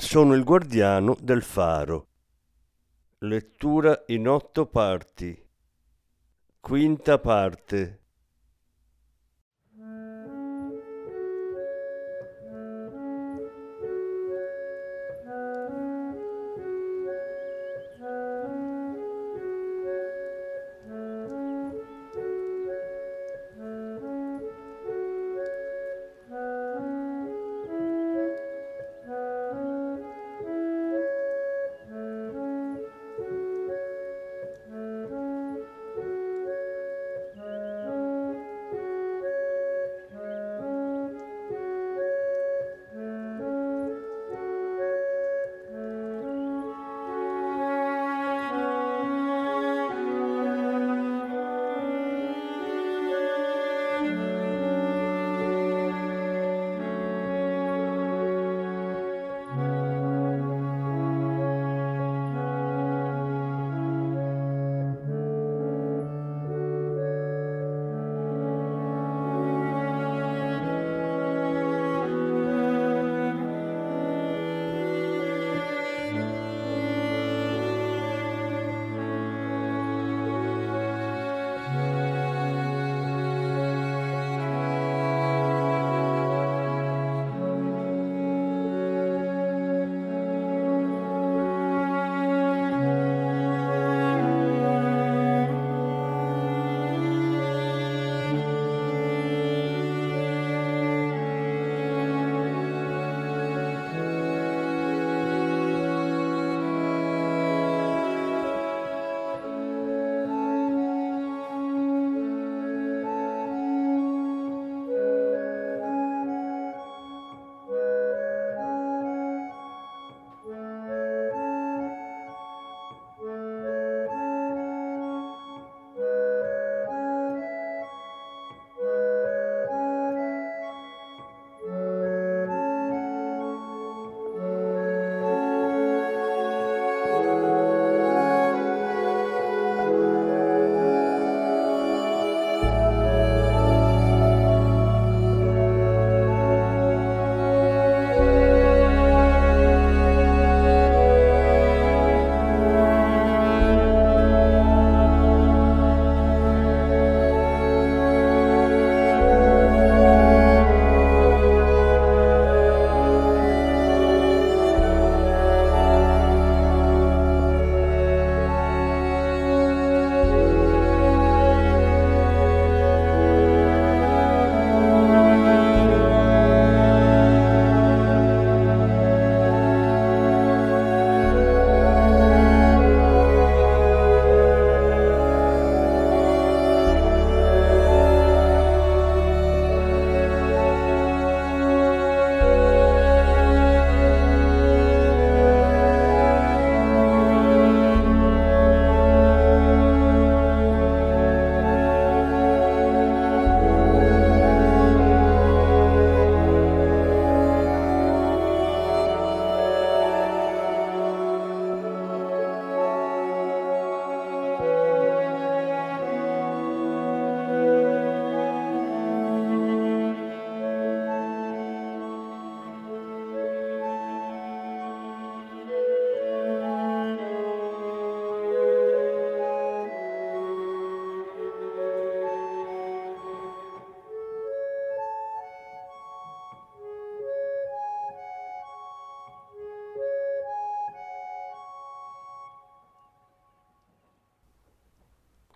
[0.00, 2.08] sono il guardiano del faro.
[3.18, 5.46] Lettura in otto parti.
[6.58, 7.99] Quinta parte.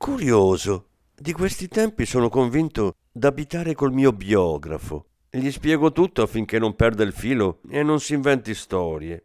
[0.05, 0.89] Curioso.
[1.17, 5.07] Di questi tempi sono convinto d'abitare col mio biografo.
[5.31, 9.25] Gli spiego tutto affinché non perda il filo e non si inventi storie.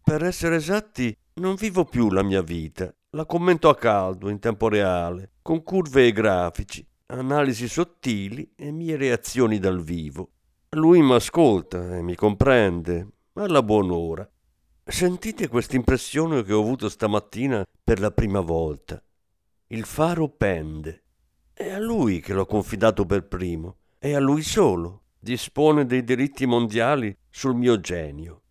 [0.00, 2.94] Per essere esatti, non vivo più la mia vita.
[3.16, 8.94] La commento a caldo, in tempo reale, con curve e grafici, analisi sottili e mie
[8.94, 10.30] reazioni dal vivo.
[10.76, 14.30] Lui mi ascolta e mi comprende, alla buon'ora.
[14.84, 19.02] Sentite questa impressione che ho avuto stamattina per la prima volta.
[19.72, 21.02] Il faro pende.
[21.54, 23.78] È a lui che l'ho confidato per primo.
[23.98, 25.04] È a lui solo.
[25.18, 28.42] Dispone dei diritti mondiali sul mio genio.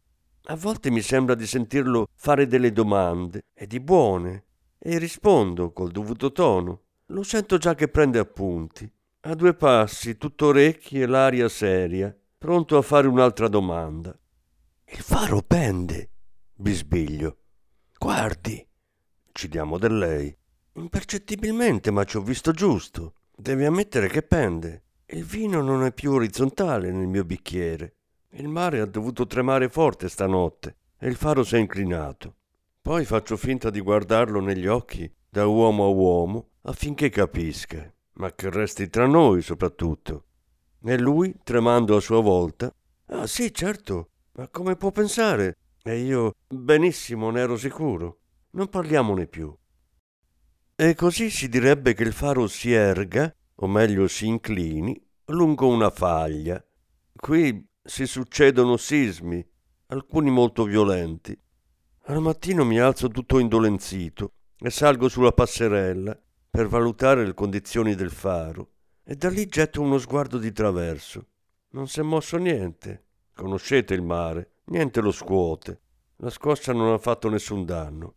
[0.45, 4.45] A volte mi sembra di sentirlo fare delle domande, e di buone,
[4.79, 6.85] e rispondo col dovuto tono.
[7.07, 8.91] Lo sento già che prende appunti.
[9.19, 14.17] A due passi, tutto orecchi e l'aria seria, pronto a fare un'altra domanda.
[14.85, 16.09] Il faro pende,
[16.55, 17.37] bisbiglio.
[17.95, 18.67] Guardi,
[19.31, 20.39] ci diamo del lei.
[20.73, 23.13] Impercettibilmente, ma ci ho visto giusto.
[23.35, 24.83] Devi ammettere che pende.
[25.07, 27.95] Il vino non è più orizzontale nel mio bicchiere.
[28.31, 32.35] Il mare ha dovuto tremare forte stanotte e il faro si è inclinato.
[32.81, 38.49] Poi faccio finta di guardarlo negli occhi da uomo a uomo affinché capisca, ma che
[38.49, 40.25] resti tra noi soprattutto.
[40.83, 42.73] E lui, tremando a sua volta,
[43.13, 45.57] Ah sì, certo, ma come può pensare?
[45.83, 48.19] E io benissimo ne ero sicuro.
[48.51, 49.53] Non parliamone più.
[50.83, 55.91] E così si direbbe che il faro si erga, o meglio si inclini, lungo una
[55.91, 56.59] faglia.
[57.15, 59.47] Qui si succedono sismi,
[59.89, 61.39] alcuni molto violenti.
[62.05, 66.19] Al mattino mi alzo tutto indolenzito e salgo sulla passerella
[66.49, 68.71] per valutare le condizioni del faro
[69.03, 71.27] e da lì getto uno sguardo di traverso.
[71.73, 73.05] Non si è mosso niente.
[73.35, 75.79] Conoscete il mare, niente lo scuote.
[76.15, 78.15] La scossa non ha fatto nessun danno.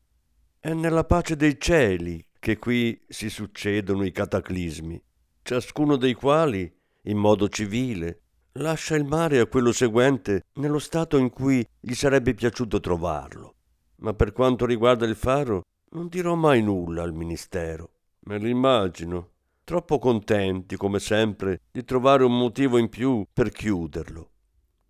[0.59, 5.03] È nella pace dei cieli che qui si succedono i cataclismi,
[5.41, 6.71] ciascuno dei quali,
[7.05, 8.21] in modo civile,
[8.59, 13.55] lascia il mare a quello seguente nello stato in cui gli sarebbe piaciuto trovarlo.
[14.01, 15.63] Ma per quanto riguarda il faro,
[15.93, 17.93] non dirò mai nulla al ministero.
[18.27, 19.31] Me l'immagino,
[19.65, 24.33] troppo contenti, come sempre, di trovare un motivo in più per chiuderlo.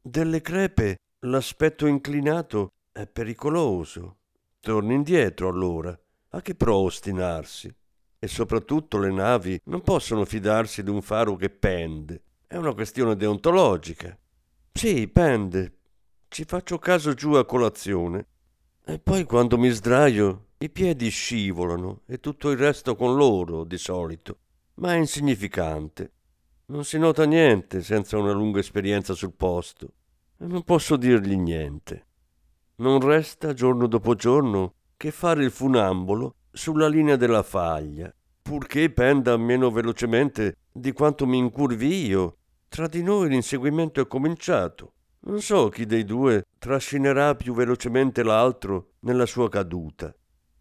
[0.02, 4.16] Delle crepe l'aspetto inclinato è pericoloso.
[4.58, 5.96] Torni indietro allora.
[6.34, 7.72] A che pro ostinarsi?
[8.18, 12.22] E soprattutto le navi non possono fidarsi di un faro che pende
[12.54, 14.16] è una questione deontologica.
[14.72, 15.78] Sì, pende.
[16.28, 18.26] Ci faccio caso giù a colazione.
[18.84, 23.76] E poi quando mi sdraio i piedi scivolano e tutto il resto con loro, di
[23.76, 24.38] solito.
[24.74, 26.12] Ma è insignificante.
[26.66, 29.92] Non si nota niente senza una lunga esperienza sul posto.
[30.38, 32.06] E non posso dirgli niente.
[32.76, 39.36] Non resta giorno dopo giorno che fare il funambolo sulla linea della faglia, purché penda
[39.36, 42.36] meno velocemente di quanto mi incurvi io
[42.74, 44.94] tra di noi l'inseguimento è cominciato.
[45.26, 50.12] Non so chi dei due trascinerà più velocemente l'altro nella sua caduta.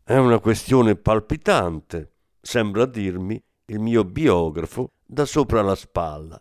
[0.03, 6.39] È una questione palpitante, sembra dirmi il mio biografo da sopra la spalla.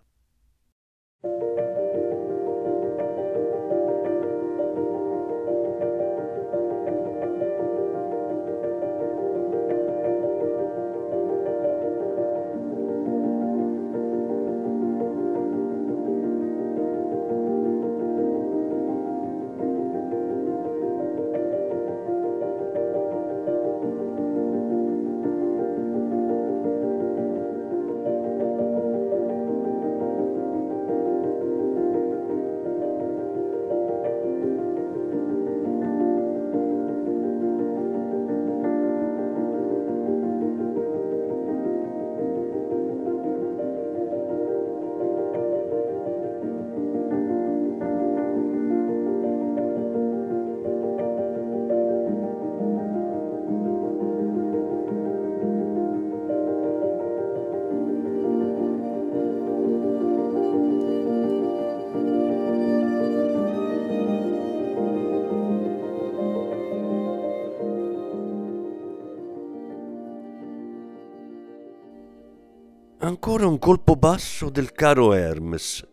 [73.05, 75.85] Ancora un colpo basso del caro Hermes.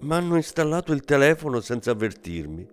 [0.00, 2.68] M'hanno installato il telefono senza avvertirmi.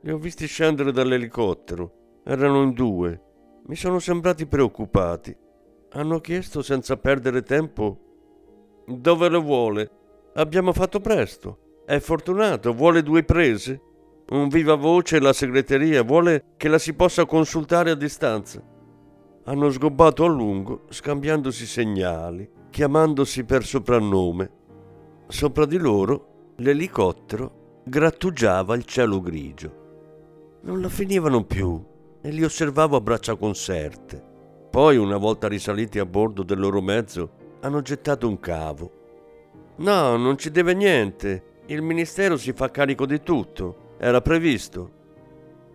[0.00, 2.22] Li ho visti scendere dall'elicottero.
[2.24, 3.20] Erano in due.
[3.66, 5.36] Mi sono sembrati preoccupati.
[5.90, 9.90] Hanno chiesto senza perdere tempo dove lo vuole.
[10.36, 11.82] Abbiamo fatto presto.
[11.84, 13.82] È fortunato, vuole due prese.
[14.30, 18.64] Un viva voce la segreteria vuole che la si possa consultare a distanza.
[19.44, 24.50] Hanno sgobbato a lungo, scambiandosi segnali chiamandosi per soprannome.
[25.28, 30.60] Sopra di loro l'elicottero grattugiava il cielo grigio.
[30.62, 31.84] Non la finivano più
[32.22, 34.30] e li osservavo a braccia conserte.
[34.70, 38.90] Poi, una volta risaliti a bordo del loro mezzo, hanno gettato un cavo.
[39.76, 41.60] No, non ci deve niente.
[41.66, 43.96] Il ministero si fa carico di tutto.
[43.98, 45.00] Era previsto.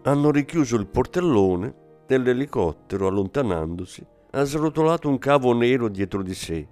[0.01, 1.73] hanno richiuso il portellone
[2.07, 6.67] e l'elicottero, allontanandosi, ha srotolato un cavo nero dietro di sé.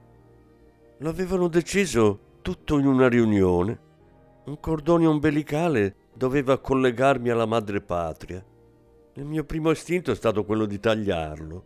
[0.99, 3.79] L'avevano deciso tutto in una riunione.
[4.45, 8.43] Un cordone ombelicale doveva collegarmi alla madre patria.
[9.15, 11.65] Il mio primo istinto è stato quello di tagliarlo.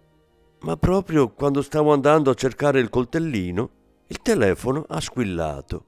[0.61, 3.69] Ma proprio quando stavo andando a cercare il coltellino,
[4.07, 5.85] il telefono ha squillato.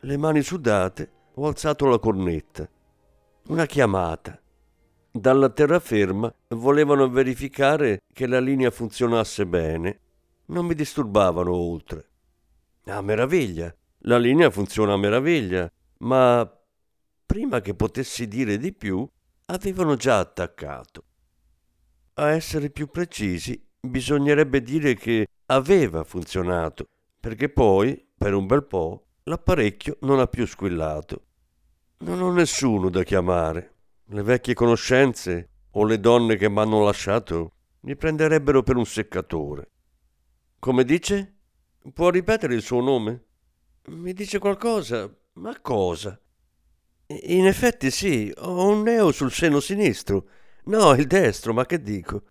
[0.00, 2.68] Le mani sudate, ho alzato la cornetta.
[3.48, 4.40] Una chiamata.
[5.10, 9.98] Dalla terraferma volevano verificare che la linea funzionasse bene.
[10.46, 12.09] Non mi disturbavano oltre.
[12.90, 13.72] A meraviglia,
[14.04, 16.50] la linea funziona a meraviglia, ma
[17.24, 19.08] prima che potessi dire di più,
[19.46, 21.04] avevano già attaccato.
[22.14, 26.88] A essere più precisi, bisognerebbe dire che aveva funzionato,
[27.20, 31.26] perché poi, per un bel po', l'apparecchio non ha più squillato.
[31.98, 33.74] Non ho nessuno da chiamare.
[34.06, 39.70] Le vecchie conoscenze o le donne che mi hanno lasciato mi prenderebbero per un seccatore.
[40.58, 41.39] Come dice?
[41.94, 43.24] Può ripetere il suo nome?
[43.86, 45.10] Mi dice qualcosa?
[45.34, 46.20] Ma cosa?
[47.06, 50.28] In effetti sì, ho un neo sul seno sinistro.
[50.64, 52.24] No, il destro, ma che dico?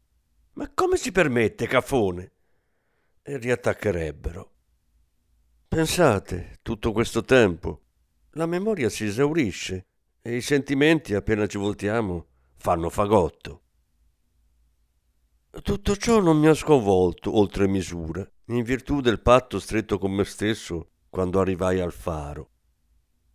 [0.53, 2.31] Ma come si permette, cafone?
[3.23, 4.53] E riattaccherebbero.
[5.67, 7.81] Pensate, tutto questo tempo,
[8.33, 9.87] la memoria si esaurisce
[10.21, 13.61] e i sentimenti, appena ci voltiamo, fanno fagotto.
[15.63, 20.23] Tutto ciò non mi ha sconvolto oltre misura, in virtù del patto stretto con me
[20.25, 22.49] stesso quando arrivai al faro.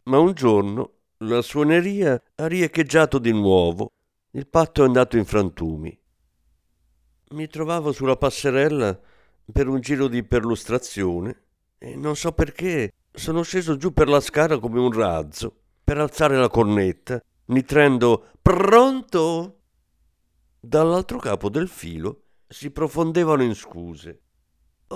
[0.04, 3.92] Ma un giorno la suoneria ha riecheggiato di nuovo,
[4.32, 5.98] il patto è andato in frantumi.
[7.30, 8.98] Mi trovavo sulla passerella
[9.52, 11.42] per un giro di perlustrazione
[11.78, 16.36] e non so perché sono sceso giù per la scala come un razzo per alzare
[16.36, 19.60] la cornetta, nitrendo Pronto?
[20.58, 24.23] Dall'altro capo del filo si profondevano in scuse.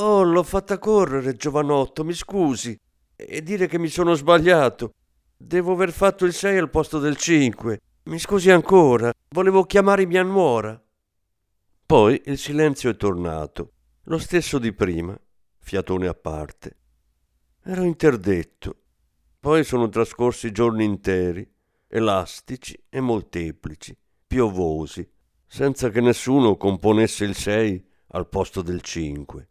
[0.00, 2.78] Oh, l'ho fatta correre, giovanotto, mi scusi.
[3.17, 4.93] E dire che mi sono sbagliato.
[5.37, 7.81] Devo aver fatto il 6 al posto del 5.
[8.05, 10.81] Mi scusi ancora, volevo chiamare mia nuora.
[11.85, 13.73] Poi il silenzio è tornato,
[14.05, 15.19] lo stesso di prima,
[15.59, 16.76] fiatone a parte.
[17.64, 18.76] Ero interdetto.
[19.40, 21.49] Poi sono trascorsi giorni interi,
[21.88, 23.97] elastici e molteplici,
[24.28, 25.09] piovosi,
[25.45, 29.49] senza che nessuno componesse il 6 al posto del 5.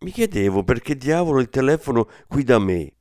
[0.00, 2.92] Mi chiedevo perché diavolo il telefono qui da me.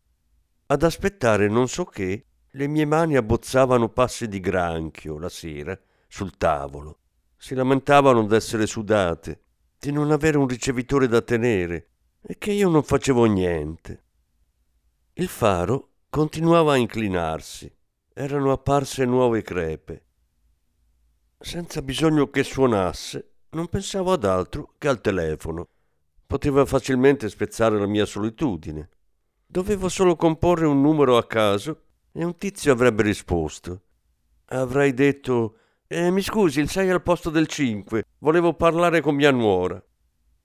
[0.68, 6.36] Ad aspettare non so che, le mie mani abbozzavano passi di granchio la sera sul
[6.38, 7.00] tavolo
[7.42, 9.44] si lamentavano d'essere sudate,
[9.80, 11.92] di non avere un ricevitore da tenere
[12.22, 14.04] e che io non facevo niente.
[15.14, 17.74] Il faro continuava a inclinarsi,
[18.14, 20.04] erano apparse nuove crepe.
[21.40, 25.70] Senza bisogno che suonasse, non pensavo ad altro che al telefono.
[26.30, 28.88] Poteva facilmente spezzare la mia solitudine.
[29.48, 33.82] Dovevo solo comporre un numero a caso e un tizio avrebbe risposto.
[34.50, 35.56] Avrei detto
[35.88, 38.04] eh, mi scusi, il 6 al posto del 5.
[38.20, 39.84] Volevo parlare con mia nuora.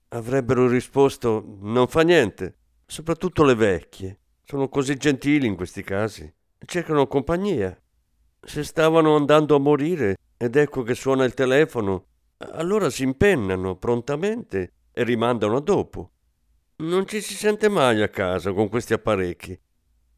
[0.07, 2.55] Avrebbero risposto: Non fa niente.
[2.87, 4.21] Soprattutto le vecchie.
[4.43, 6.27] Sono così gentili in questi casi.
[6.65, 7.79] Cercano compagnia.
[8.41, 14.71] Se stavano andando a morire ed ecco che suona il telefono, allora si impennano prontamente
[14.97, 16.11] e rimandano a dopo.
[16.77, 19.59] Non ci si sente mai a casa con questi apparecchi.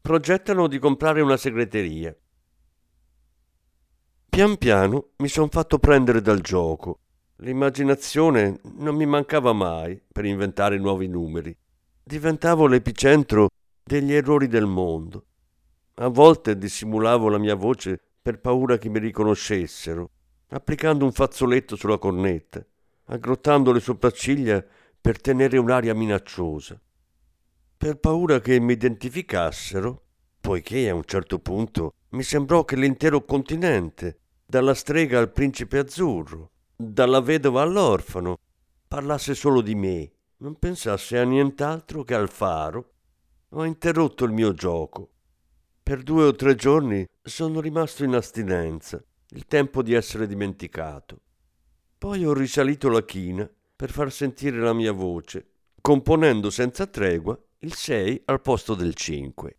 [0.00, 2.16] Progettano di comprare una segreteria.
[4.28, 7.00] Pian piano mi son fatto prendere dal gioco.
[7.38, 11.56] L'immaginazione non mi mancava mai per inventare nuovi numeri.
[12.04, 13.48] Diventavo l'epicentro
[13.82, 15.26] degli errori del mondo.
[15.94, 20.10] A volte dissimulavo la mia voce per paura che mi riconoscessero,
[20.50, 22.64] applicando un fazzoletto sulla cornetta,
[23.08, 24.64] aggrottando le sopracciglia
[25.00, 26.80] per tenere un'aria minacciosa.
[27.76, 30.02] Per paura che mi identificassero,
[30.40, 36.50] poiché a un certo punto mi sembrò che l'intero continente dalla strega al principe azzurro,
[36.74, 38.38] dalla vedova all'orfano,
[38.86, 42.92] parlasse solo di me, non pensasse a nient'altro che al faro,
[43.50, 45.10] ho interrotto il mio gioco.
[45.82, 51.20] Per due o tre giorni sono rimasto in astinenza, il tempo di essere dimenticato.
[51.98, 55.48] Poi ho risalito la china per far sentire la mia voce,
[55.80, 59.56] componendo senza tregua il 6 al posto del 5.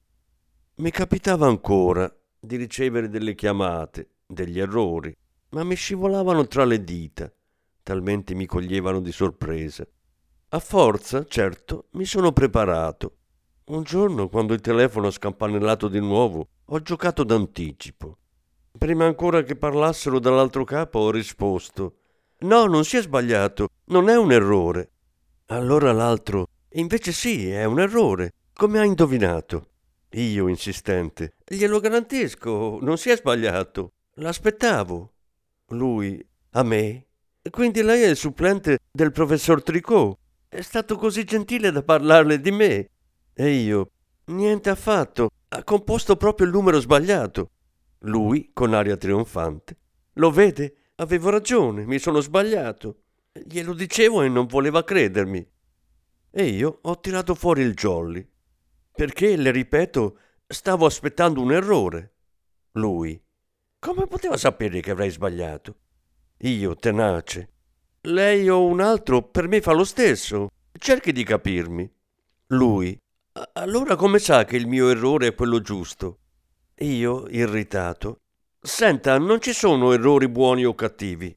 [0.75, 5.13] Mi capitava ancora di ricevere delle chiamate, degli errori,
[5.50, 7.29] ma mi scivolavano tra le dita,
[7.84, 9.86] talmente mi coglievano di sorpresa.
[10.51, 13.17] A forza, certo, mi sono preparato.
[13.65, 18.17] Un giorno, quando il telefono ha scampanellato di nuovo, ho giocato d'anticipo.
[18.77, 21.99] Prima ancora che parlassero dall'altro capo ho risposto
[22.39, 24.91] No, non si è sbagliato, non è un errore.
[25.48, 28.34] Allora l'altro Invece sì, è un errore.
[28.53, 29.69] Come ha indovinato?
[30.12, 31.34] Io, insistente.
[31.43, 33.93] Glielo garantisco, non si è sbagliato.
[34.15, 35.13] L'aspettavo.
[35.69, 37.05] Lui, a me?
[37.50, 40.17] Quindi lei è il supplente del professor Tricot.
[40.48, 42.89] È stato così gentile da parlarle di me.
[43.34, 43.89] E io,
[44.25, 45.29] niente affatto.
[45.50, 47.50] Ha composto proprio il numero sbagliato.
[48.01, 49.75] Lui, con aria trionfante.
[50.13, 50.79] Lo vede?
[51.00, 53.03] Avevo ragione, mi sono sbagliato.
[53.32, 55.48] Glielo dicevo e non voleva credermi.
[56.29, 58.27] E io ho tirato fuori il jolly.
[58.91, 62.15] Perché, le ripeto, stavo aspettando un errore.
[62.74, 63.22] Lui.
[63.79, 65.75] Come poteva sapere che avrei sbagliato?
[66.39, 67.53] Io, tenace.
[68.01, 70.50] Lei o un altro per me fa lo stesso.
[70.77, 71.89] Cerchi di capirmi.
[72.48, 72.98] Lui.
[73.53, 76.20] Allora come sa che il mio errore è quello giusto?
[76.79, 78.20] Io, irritato.
[78.62, 81.34] Senta, non ci sono errori buoni o cattivi.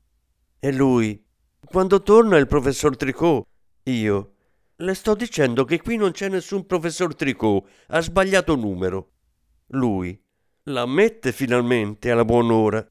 [0.59, 1.25] E lui.
[1.65, 3.47] Quando torna il professor Tricot,
[3.85, 4.35] io.
[4.77, 9.13] Le sto dicendo che qui non c'è nessun professor Tricot, ha sbagliato numero.
[9.69, 10.21] Lui.
[10.65, 12.85] L'ammette finalmente alla buon'ora.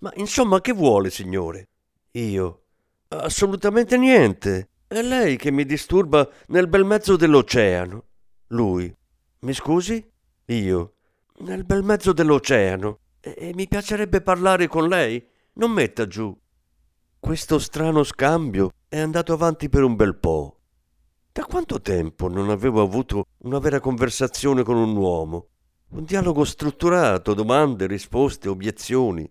[0.00, 1.68] Ma insomma che vuole, signore?
[2.12, 2.62] Io.
[3.08, 4.70] Assolutamente niente.
[4.86, 8.06] È lei che mi disturba nel bel mezzo dell'oceano.
[8.48, 8.92] Lui.
[9.40, 10.02] Mi scusi?
[10.46, 10.94] Io.
[11.40, 13.00] Nel bel mezzo dell'oceano.
[13.20, 15.24] E, mi piacerebbe parlare con lei.
[15.54, 16.36] Non metta giù.
[17.18, 20.60] Questo strano scambio è andato avanti per un bel po'.
[21.32, 25.48] Da quanto tempo non avevo avuto una vera conversazione con un uomo?
[25.90, 29.30] Un dialogo strutturato, domande, risposte, obiezioni.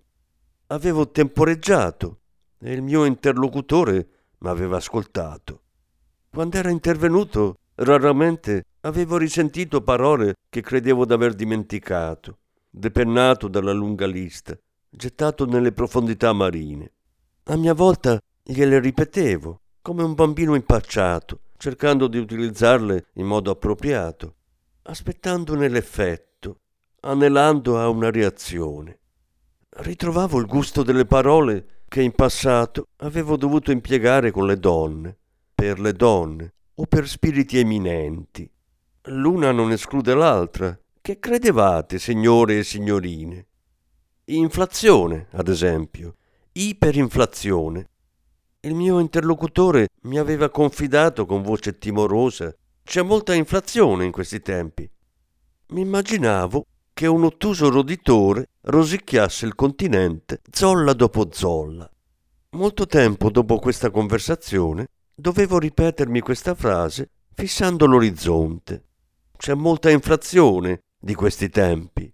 [0.67, 2.19] Avevo temporeggiato
[2.60, 4.08] e il mio interlocutore
[4.39, 5.63] mi aveva ascoltato.
[6.29, 12.37] Quando era intervenuto, raramente avevo risentito parole che credevo d'aver dimenticato,
[12.79, 14.57] depennato dalla lunga lista,
[14.89, 16.94] gettato nelle profondità marine.
[17.44, 24.35] A mia volta gliele ripetevo, come un bambino impacciato, cercando di utilizzarle in modo appropriato,
[24.83, 26.61] aspettandone l'effetto,
[27.01, 29.00] anelando a una reazione.
[29.70, 35.18] Ritrovavo il gusto delle parole che in passato avevo dovuto impiegare con le donne,
[35.53, 38.50] per le donne o per spiriti eminenti.
[39.03, 40.77] L'una non esclude l'altra.
[41.01, 43.46] Che credevate, signore e signorine?
[44.25, 46.18] Inflazione, ad esempio,
[46.51, 47.90] iperinflazione,
[48.62, 54.90] il mio interlocutore mi aveva confidato con voce timorosa c'è molta inflazione in questi tempi.
[55.68, 61.90] Mi immaginavo che un ottuso roditore rosicchiasse il continente zolla dopo zolla.
[62.57, 68.83] Molto tempo dopo questa conversazione dovevo ripetermi questa frase fissando l'orizzonte.
[69.38, 72.12] C'è molta inflazione di questi tempi.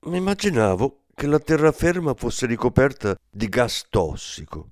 [0.00, 4.70] Mi immaginavo che la terraferma fosse ricoperta di gas tossico.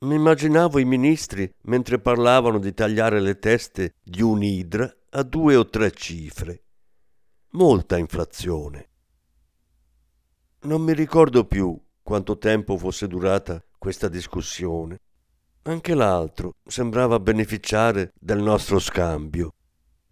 [0.00, 5.66] Mi immaginavo i ministri mentre parlavano di tagliare le teste di un'idra a due o
[5.68, 6.62] tre cifre.
[7.50, 8.88] Molta inflazione.
[10.60, 15.00] Non mi ricordo più quanto tempo fosse durata questa discussione.
[15.62, 19.52] Anche l'altro sembrava beneficiare del nostro scambio.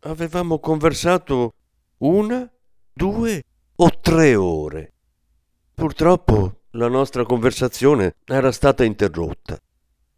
[0.01, 1.55] Avevamo conversato
[1.99, 2.51] una,
[2.99, 3.43] due
[3.77, 4.95] o tre ore.
[5.75, 9.61] Purtroppo la nostra conversazione era stata interrotta.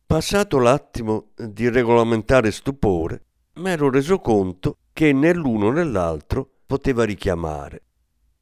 [0.06, 7.82] Passato l'attimo di regolamentare stupore, m'ero reso conto che né l'uno né l'altro poteva richiamare.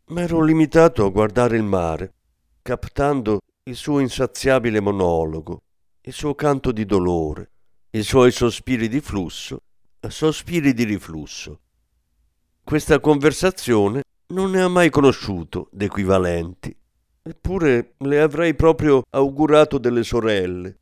[0.09, 2.13] M'ero limitato a guardare il mare,
[2.61, 5.63] captando il suo insaziabile monologo,
[6.03, 7.53] il suo canto di dolore,
[7.93, 9.63] i suoi sospiri di flusso,
[10.07, 11.61] sospiri di riflusso.
[12.63, 16.77] Questa conversazione non ne ha mai conosciuto d'equivalenti,
[17.23, 20.79] eppure le avrei proprio augurato delle sorelle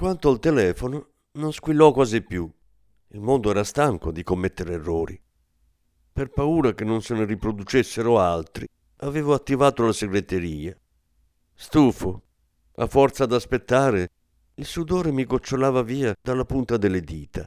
[0.00, 2.50] quanto al telefono, non squillò quasi più.
[3.08, 5.20] Il mondo era stanco di commettere errori.
[6.10, 8.66] Per paura che non se ne riproducessero altri,
[9.00, 10.74] avevo attivato la segreteria.
[11.52, 12.22] Stufo,
[12.76, 14.08] a forza d'aspettare,
[14.54, 17.46] il sudore mi gocciolava via dalla punta delle dita.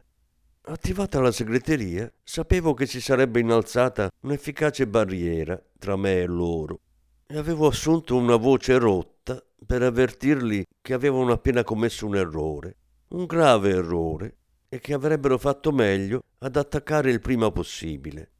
[0.65, 6.79] Attivata la segreteria, sapevo che si sarebbe innalzata un'efficace barriera tra me e loro
[7.27, 12.77] e avevo assunto una voce rotta per avvertirli che avevano appena commesso un errore,
[13.09, 14.37] un grave errore,
[14.69, 18.31] e che avrebbero fatto meglio ad attaccare il prima possibile.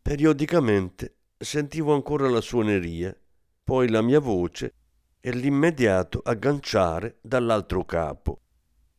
[0.00, 3.12] Periodicamente sentivo ancora la suoneria,
[3.64, 4.72] poi la mia voce
[5.18, 8.40] e l'immediato agganciare dall'altro capo.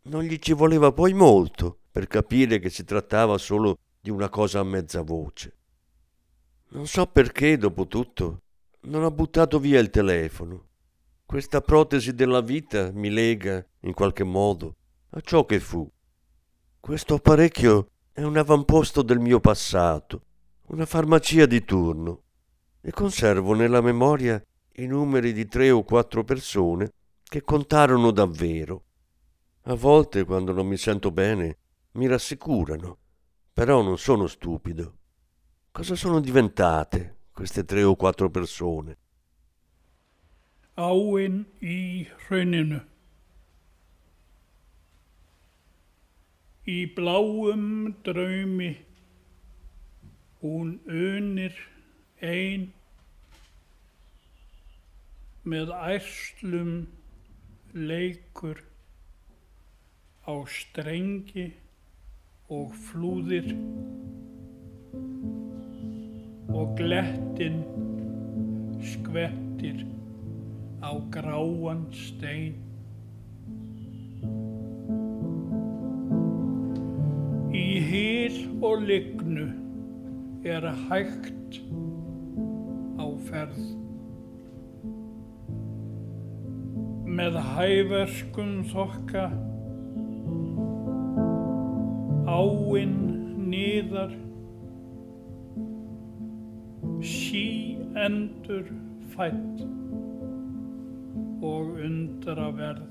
[0.10, 4.60] Non gli ci voleva poi molto per capire che si trattava solo di una cosa
[4.60, 5.57] a mezza voce.
[6.69, 8.43] Non so perché, dopo tutto,
[8.81, 10.67] non ho buttato via il telefono.
[11.25, 14.75] Questa protesi della vita mi lega, in qualche modo,
[15.10, 15.91] a ciò che fu.
[16.79, 20.21] Questo apparecchio è un avamposto del mio passato,
[20.67, 22.25] una farmacia di turno,
[22.79, 24.39] e conservo nella memoria
[24.73, 26.91] i numeri di tre o quattro persone
[27.23, 28.83] che contarono davvero.
[29.63, 31.57] A volte, quando non mi sento bene,
[31.97, 32.97] mi rassicurano,
[33.51, 34.97] però non sono stupido.
[35.71, 38.97] Cosa sono diventate queste tre o quattro persone?
[40.77, 42.79] Áin í hrauninu
[46.67, 48.69] Í bláum draumi
[50.41, 51.55] hún unir
[52.21, 52.67] ein
[55.47, 56.73] með ærslum
[57.73, 58.60] leikur
[60.27, 61.47] á strengi
[62.47, 63.49] og flúðir
[66.53, 67.60] og glettin
[68.93, 69.83] skvettir
[70.79, 72.55] á gráan stein
[77.57, 79.47] Í hýr og lignu
[80.47, 81.57] er hægt
[83.01, 83.60] á ferð.
[87.17, 89.25] Með hæverskum þokka
[92.27, 94.11] áinn niðar
[96.99, 98.67] sí endur
[99.13, 99.61] fætt
[101.39, 102.83] og undra verð.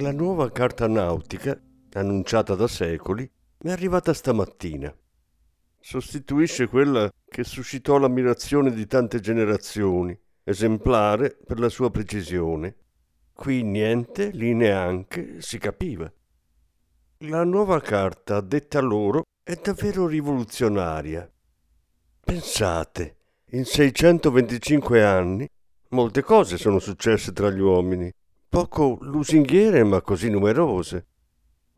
[0.00, 1.60] La nuova carta nautica,
[1.92, 4.92] annunciata da secoli, è arrivata stamattina.
[5.78, 12.74] Sostituisce quella che suscitò l'ammirazione di tante generazioni, esemplare per la sua precisione.
[13.34, 16.10] Qui niente, lì neanche, si capiva.
[17.18, 21.30] La nuova carta, detta loro, è davvero rivoluzionaria.
[22.20, 23.16] Pensate,
[23.50, 25.46] in 625 anni
[25.90, 28.10] molte cose sono successe tra gli uomini
[28.48, 31.06] poco lusinghiere ma così numerose.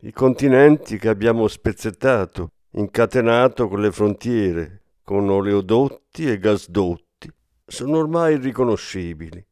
[0.01, 7.33] I continenti che abbiamo spezzettato, incatenato con le frontiere, con oleodotti e gasdotti,
[7.65, 9.43] sono ormai irriconoscibili.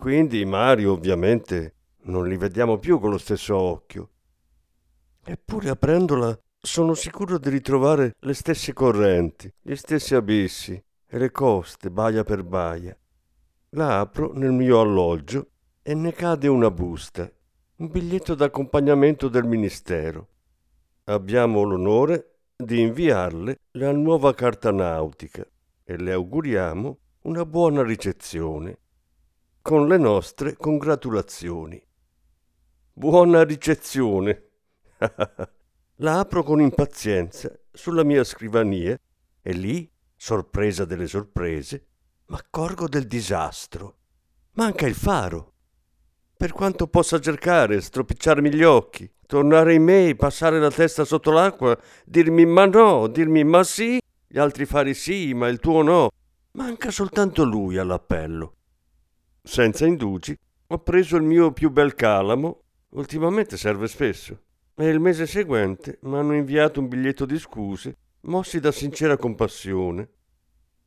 [0.00, 4.10] Quindi i mari ovviamente non li vediamo più con lo stesso occhio.
[5.24, 11.90] Eppure aprendola sono sicuro di ritrovare le stesse correnti, gli stessi abissi e le coste
[11.90, 12.96] baia per baia.
[13.70, 15.48] La apro nel mio alloggio
[15.82, 17.28] e ne cade una busta,
[17.78, 20.28] un biglietto d'accompagnamento del Ministero.
[21.06, 25.44] Abbiamo l'onore di inviarle la nuova carta nautica
[25.82, 28.78] e le auguriamo una buona ricezione,
[29.68, 31.78] con le nostre congratulazioni.
[32.90, 34.44] Buona ricezione!
[35.96, 38.98] la apro con impazienza sulla mia scrivania
[39.42, 41.86] e lì, sorpresa delle sorprese,
[42.28, 43.98] m'accorgo del disastro.
[44.52, 45.52] Manca il faro
[46.34, 51.78] per quanto possa cercare, stropicciarmi gli occhi, tornare in me, passare la testa sotto l'acqua,
[52.06, 56.08] dirmi ma no, dirmi ma sì, gli altri fari sì, ma il tuo no.
[56.52, 58.54] Manca soltanto lui all'appello.
[59.50, 64.42] Senza indugi, ho preso il mio più bel calamo, ultimamente serve spesso,
[64.74, 70.10] e il mese seguente mi hanno inviato un biglietto di scuse, mossi da sincera compassione.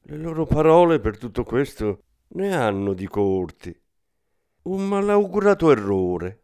[0.03, 3.75] Le loro parole per tutto questo ne hanno di corti
[4.63, 6.43] un malaugurato errore.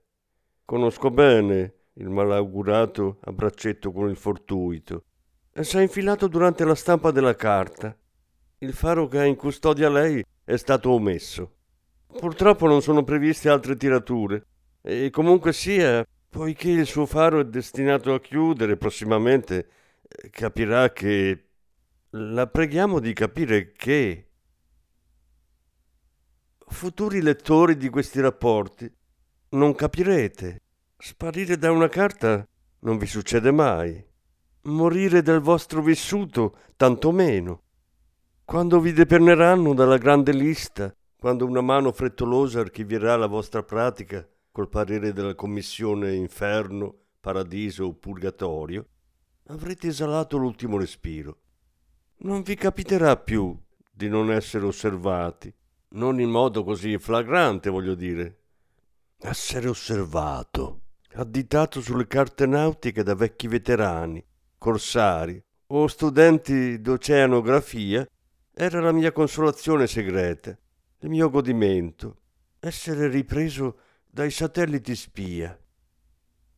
[0.65, 5.03] Conosco bene il malaugurato a braccetto con il fortuito.
[5.53, 7.95] S'è infilato durante la stampa della carta.
[8.57, 11.56] Il faro che ha in custodia lei è stato omesso.
[12.07, 14.45] Purtroppo non sono previste altre tirature.
[14.81, 19.69] E comunque sia, poiché il suo faro è destinato a chiudere prossimamente,
[20.07, 21.41] eh, capirà che...
[22.11, 24.27] La preghiamo di capire che
[26.69, 28.91] futuri lettori di questi rapporti,
[29.49, 30.61] non capirete.
[30.97, 32.47] Sparire da una carta
[32.79, 34.03] non vi succede mai.
[34.63, 37.63] Morire del vostro vissuto, tanto meno.
[38.43, 44.69] Quando vi depenneranno dalla grande lista, quando una mano frettolosa archivierà la vostra pratica col
[44.69, 48.87] parere della commissione inferno, paradiso o purgatorio,
[49.47, 51.39] avrete esalato l'ultimo respiro.
[52.19, 53.57] Non vi capiterà più
[53.91, 55.53] di non essere osservati,
[55.89, 58.41] non in modo così flagrante, voglio dire.
[59.19, 60.81] Essere osservato,
[61.13, 64.23] additato sulle carte nautiche da vecchi veterani,
[64.57, 68.07] corsari o studenti d'oceanografia,
[68.53, 70.57] era la mia consolazione segreta,
[71.01, 72.21] il mio godimento,
[72.59, 73.79] essere ripreso
[74.09, 75.57] dai satelliti spia.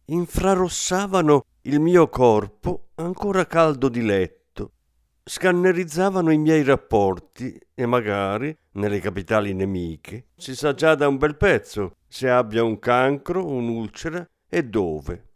[0.06, 4.72] Infrarossavano il mio corpo ancora caldo di letto,
[5.24, 11.36] scannerizzavano i miei rapporti e magari, nelle capitali nemiche, si sa già da un bel
[11.36, 15.28] pezzo se abbia un cancro, un'ulcera e dove.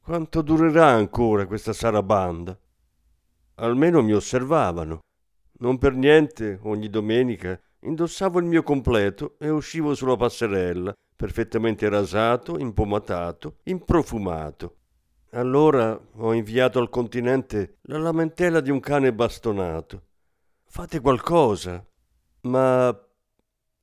[0.00, 2.58] Quanto durerà ancora questa sarabanda?
[3.56, 5.00] Almeno mi osservavano.
[5.58, 12.58] Non per niente, ogni domenica, indossavo il mio completo e uscivo sulla passerella, perfettamente rasato,
[12.58, 14.76] impomatato, improfumato.
[15.30, 20.02] Allora ho inviato al continente la lamentela di un cane bastonato.
[20.64, 21.84] Fate qualcosa.
[22.42, 22.98] Ma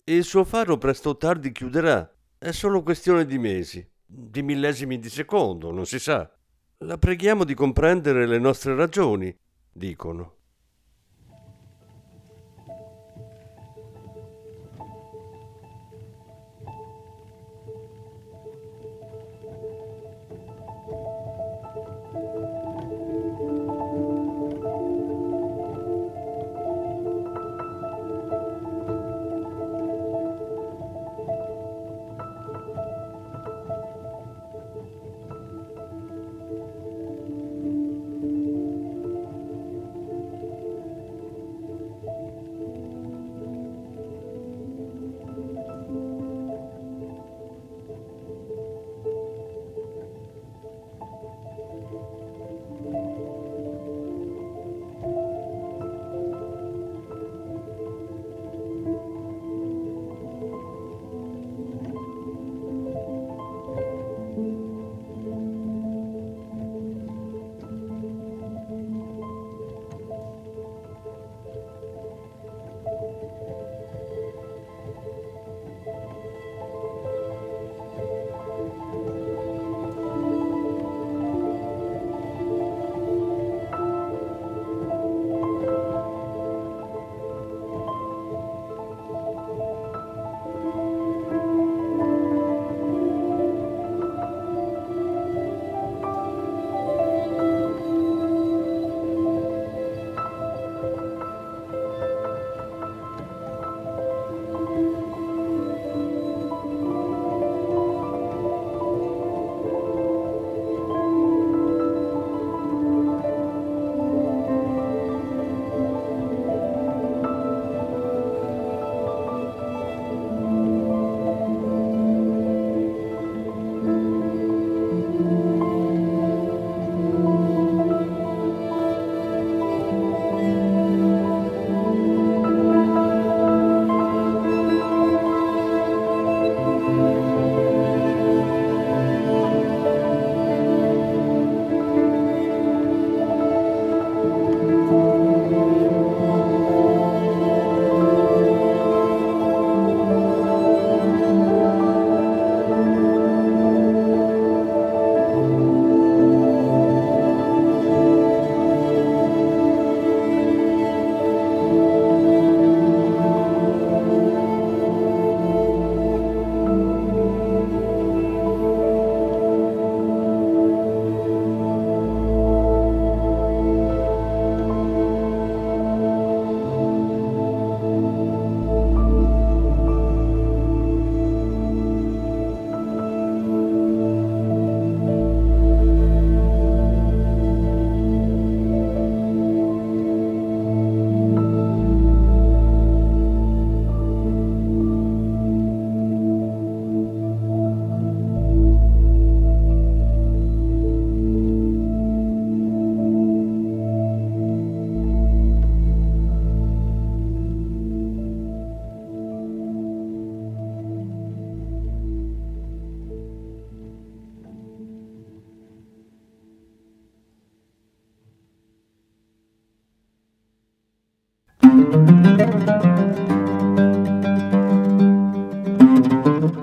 [0.06, 2.12] il suo faro presto o tardi chiuderà.
[2.38, 6.30] È solo questione di mesi, di millesimi di secondo, non si sa.
[6.80, 9.36] La preghiamo di comprendere le nostre ragioni,
[9.72, 10.39] dicono.